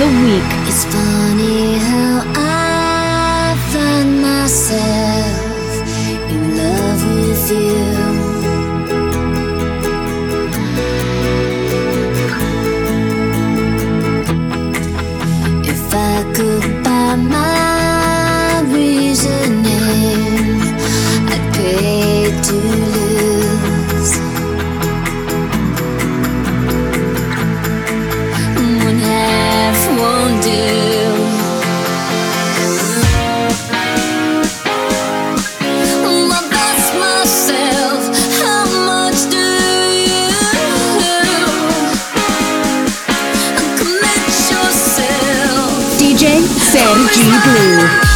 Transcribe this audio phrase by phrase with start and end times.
[0.00, 0.59] the week.
[46.72, 48.09] Sergi Blue.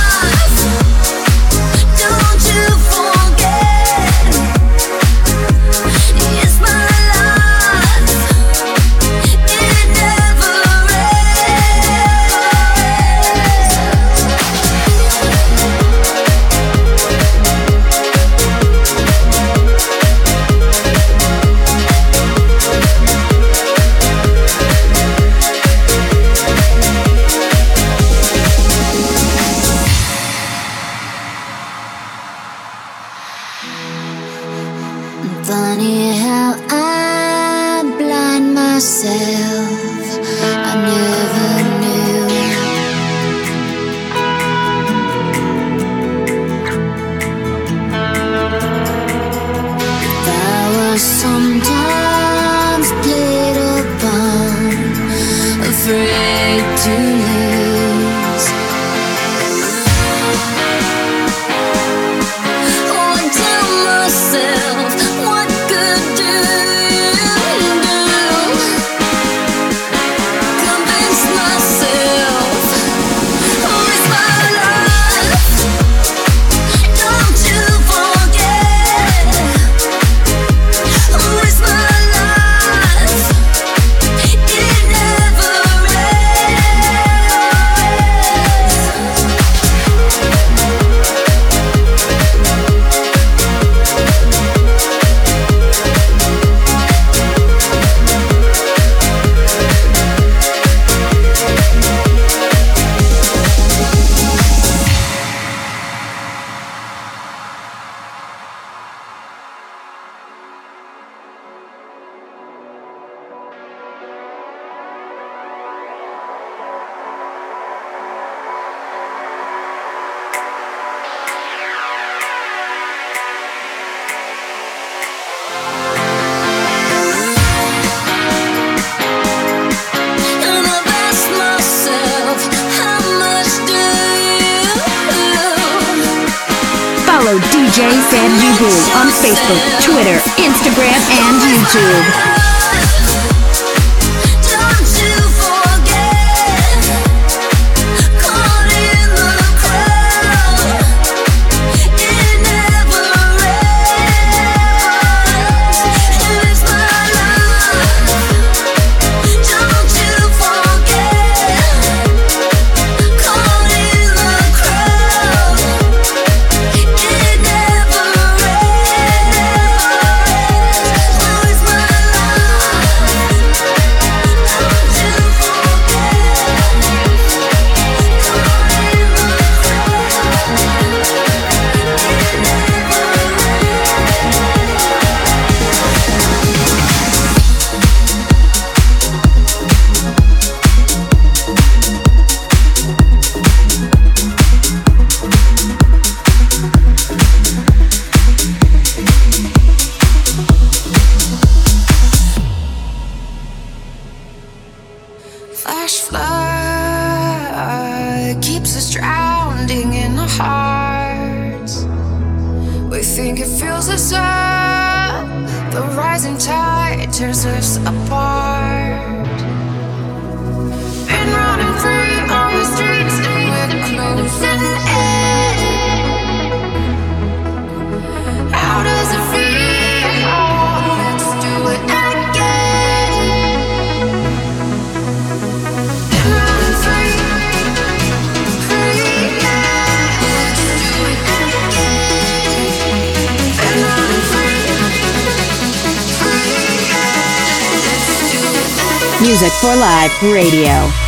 [249.85, 251.04] Live Radio.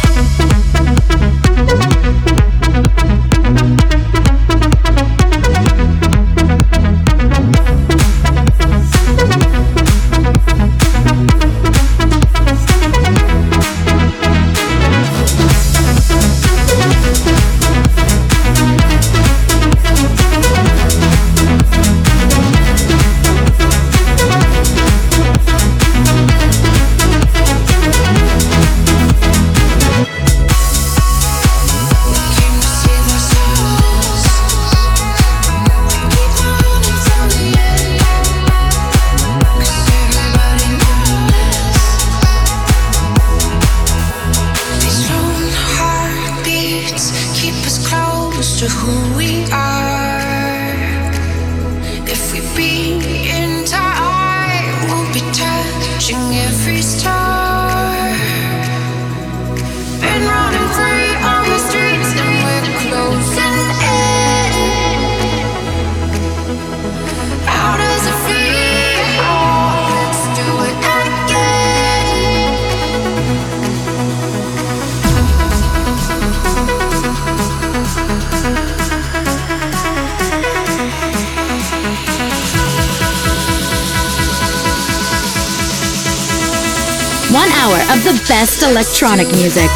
[88.06, 89.75] The best electronic music.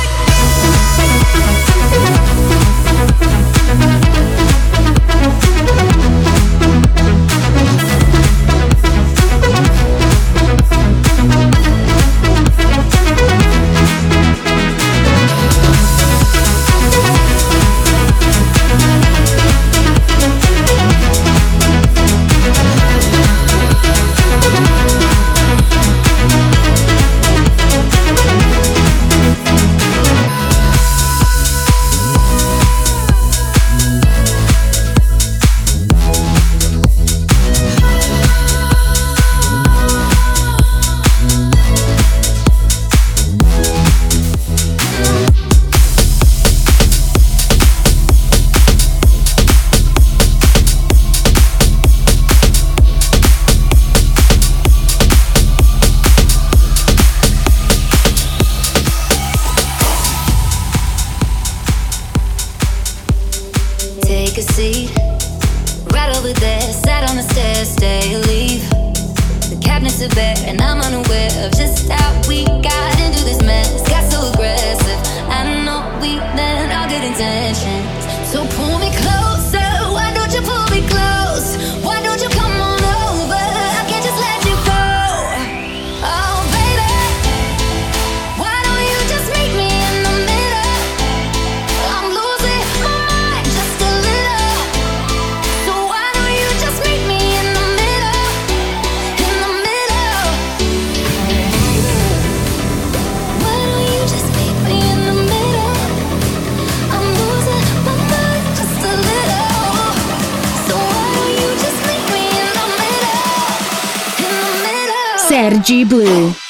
[115.84, 116.49] Blue.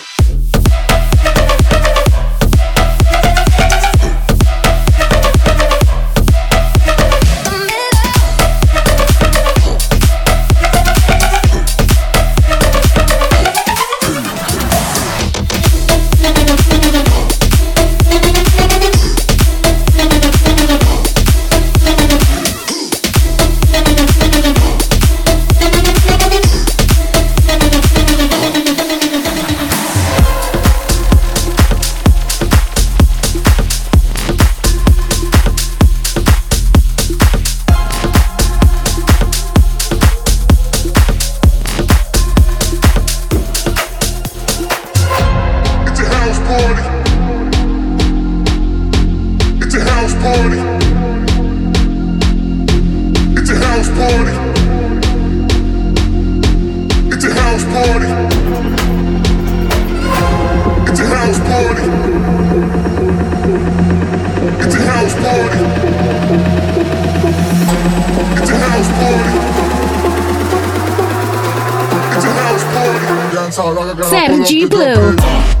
[73.51, 75.60] Sergi Blue.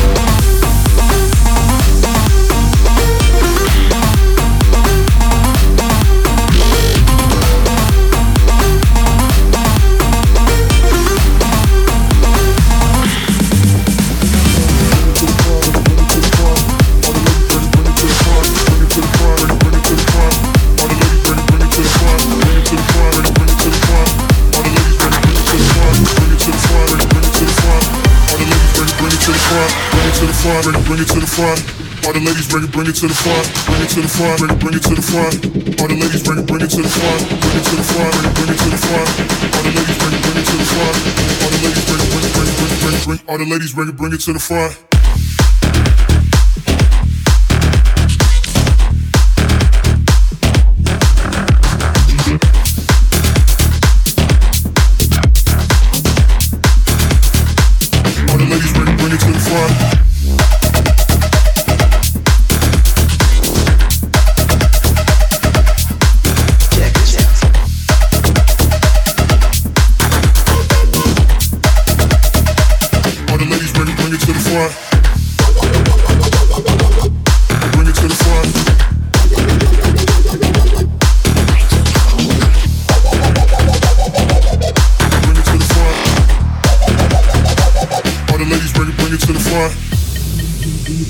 [30.59, 31.63] Bring it bring it to the front.
[32.03, 34.35] All the ladies bring it, bring it to the front, bring it to the front,
[34.41, 35.35] bring it, bring it to the front.
[35.79, 38.11] All the ladies bring it, bring it to the front, bring it to the front,
[38.11, 39.07] bring it, bring it to the front.
[39.55, 40.95] All the ladies bring it, bring it to the front.
[41.39, 43.23] All the ladies bring it, bring it, bring it, bring it, bring it.
[43.31, 44.90] All the ladies bring it, bring it to the front.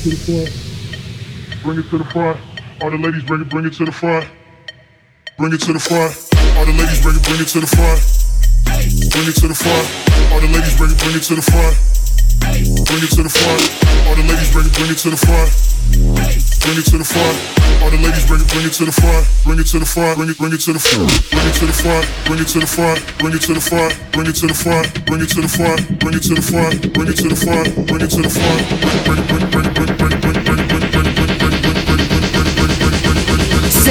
[0.02, 2.40] To the front.
[2.82, 4.28] All the ladies bring it, bring it to the front.
[5.38, 6.18] Bring it to the front.
[6.58, 8.02] All the ladies bring it, bring it to the front.
[8.66, 9.86] Bring it to the front.
[10.34, 11.76] All the ladies bring it, bring it to the front.
[12.42, 13.62] Bring it to the front.
[14.08, 15.52] All the ladies bring it, bring it to the front.
[16.62, 17.38] Bring it to the front.
[17.82, 19.26] All the ladies bring it, bring it to the front.
[19.46, 20.18] Bring it to the front.
[20.18, 21.10] Bring it, bring it to the front.
[21.30, 22.06] Bring it to the front.
[22.26, 23.02] Bring it to the front.
[23.18, 23.94] Bring it to the front.
[24.12, 24.82] Bring it to the front.
[25.06, 26.00] Bring it to the front.
[26.00, 26.94] Bring it to the front.
[26.94, 27.88] Bring it to the front.
[27.88, 28.70] Bring it to the front.
[29.06, 29.71] Bring it, bring it, bring it,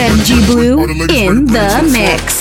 [0.00, 2.40] Sergi Blue in the mix.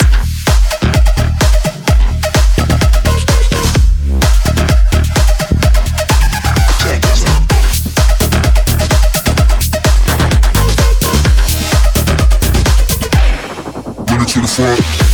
[14.29, 15.08] to the front.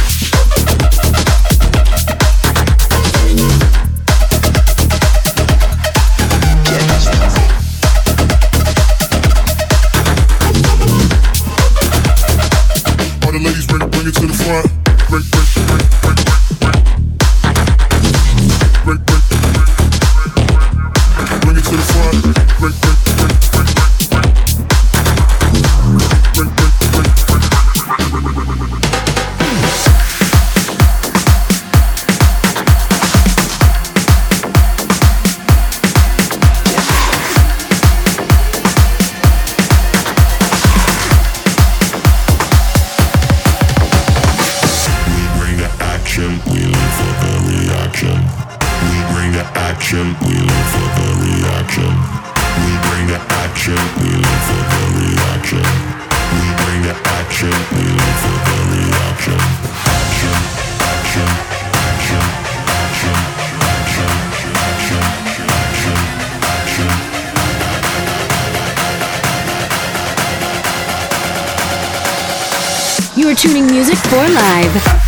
[73.46, 75.05] Tuning music for live.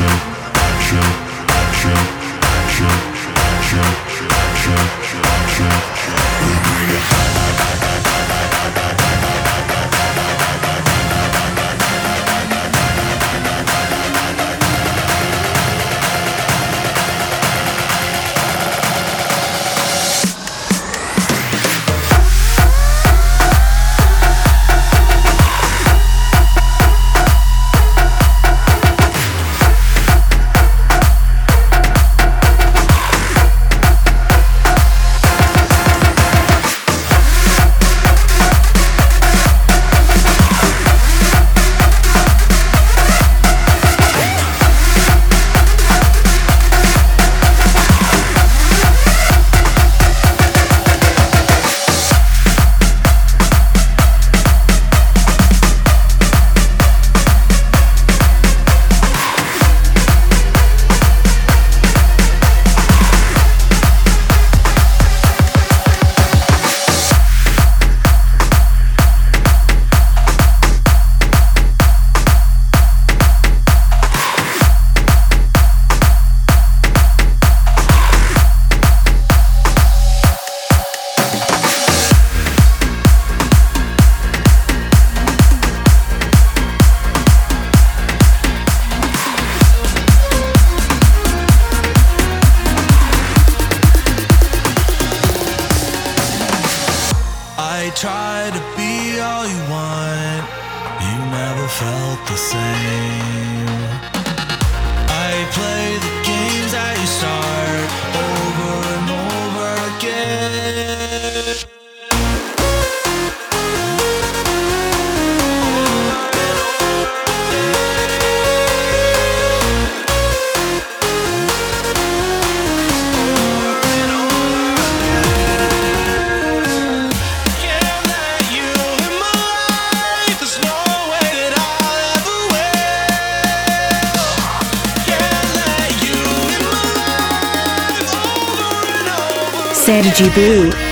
[0.00, 0.08] chill,
[0.88, 1.29] chill.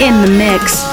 [0.00, 0.87] In the mix.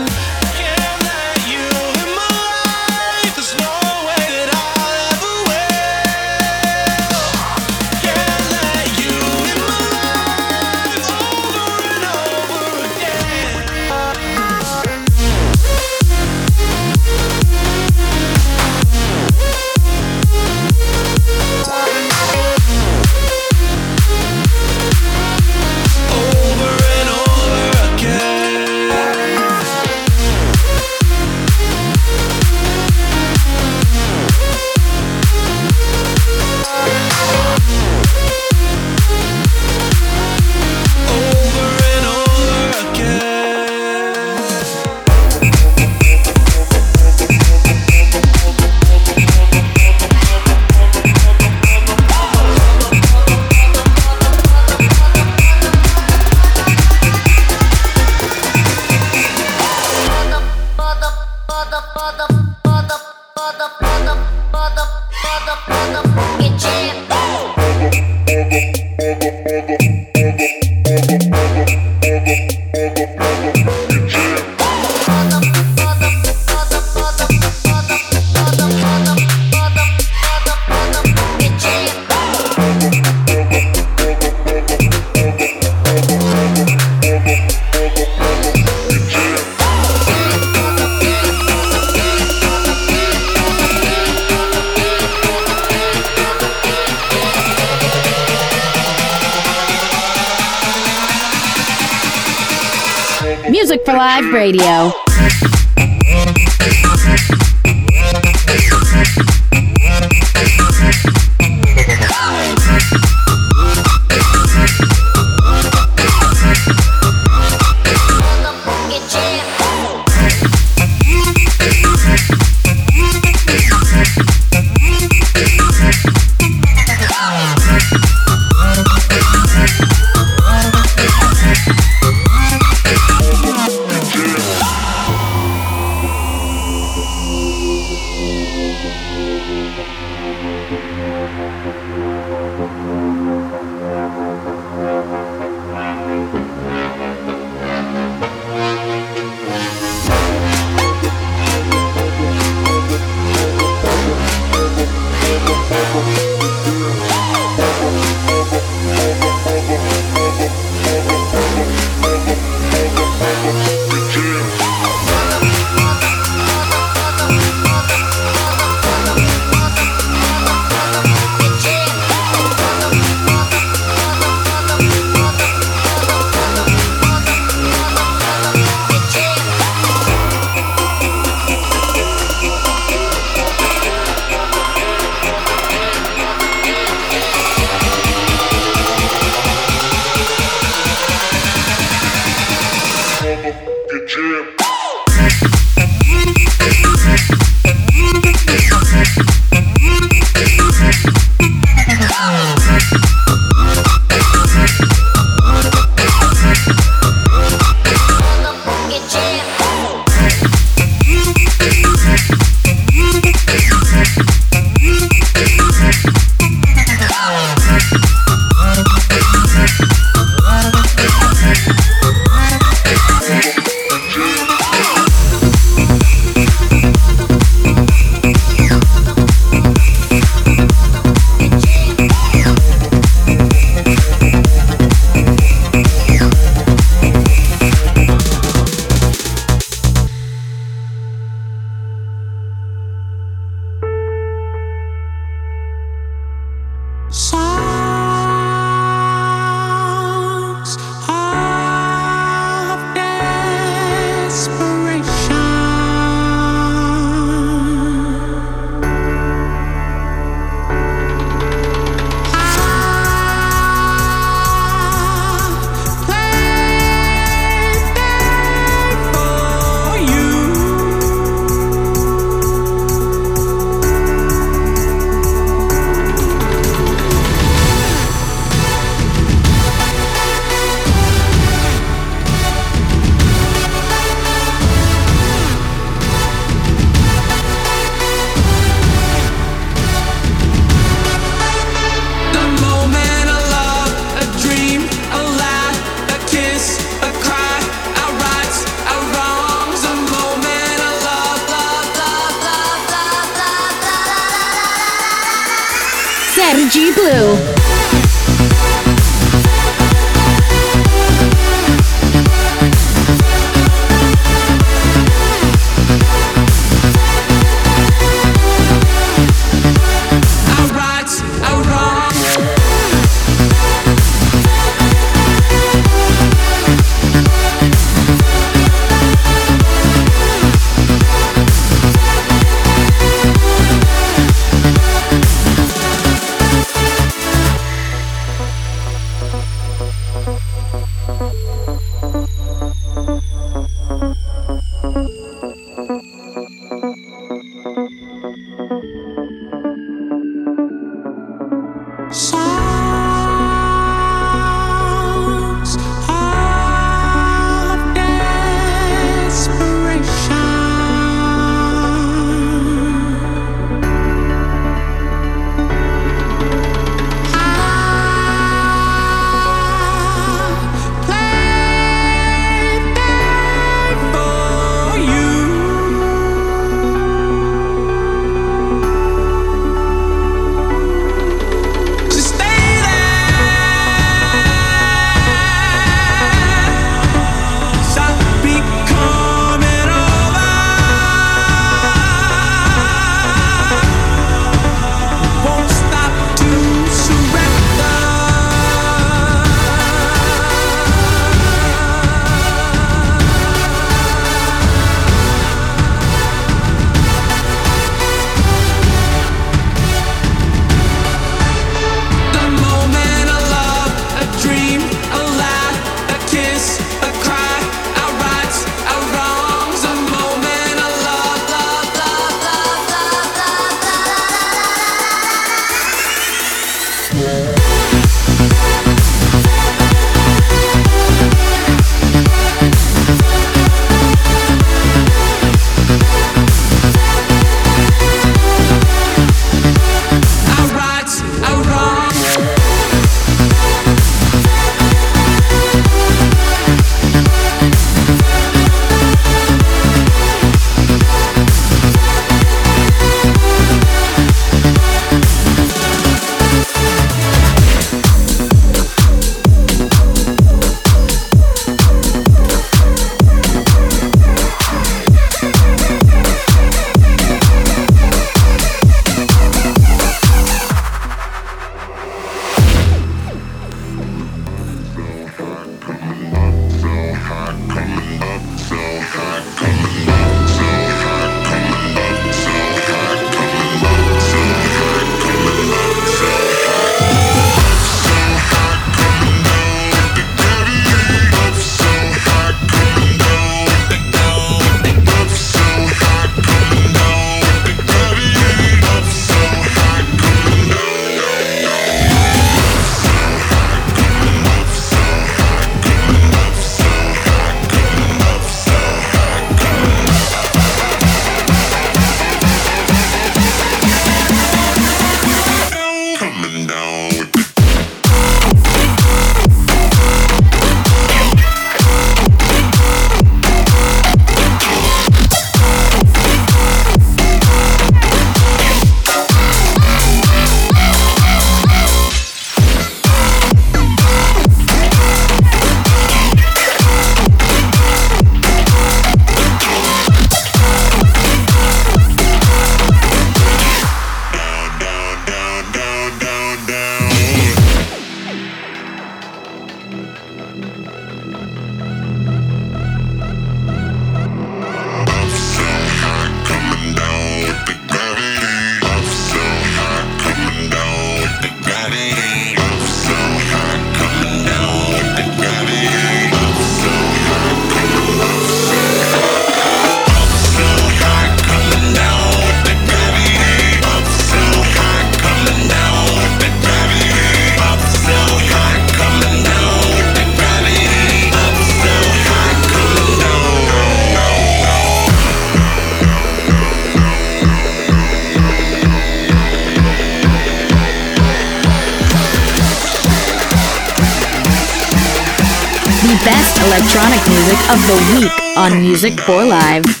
[597.91, 600.00] The week on Music for Live.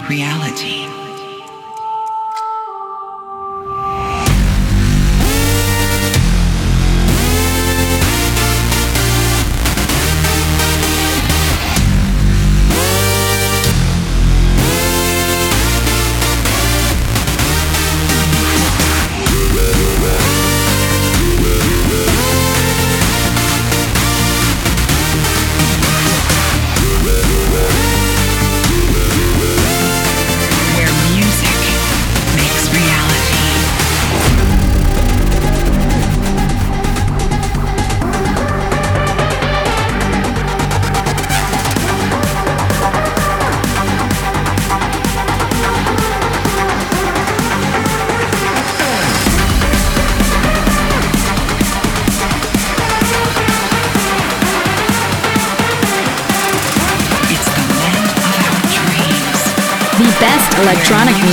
[0.00, 0.91] reality.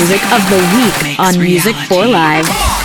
[0.09, 2.78] Music of the week on Music for Live.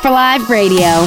[0.00, 1.06] For Live Radio.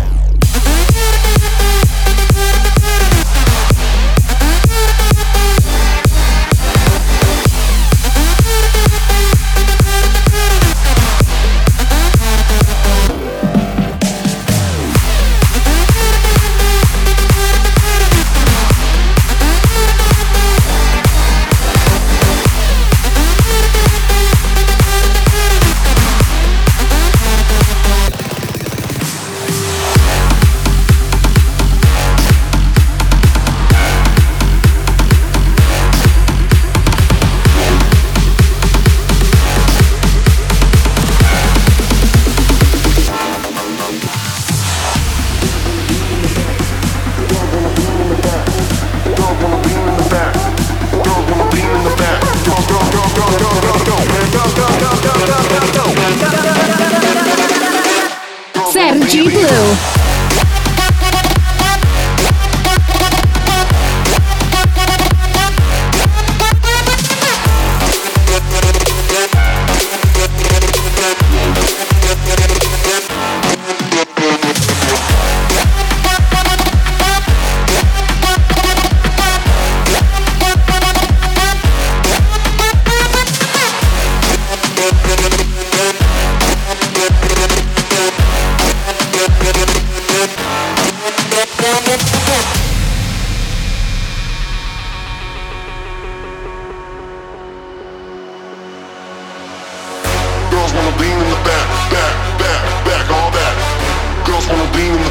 [104.81, 105.10] Radio.